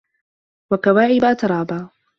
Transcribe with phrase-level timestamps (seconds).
[0.71, 1.89] وَكَواعِبَ أَترابًا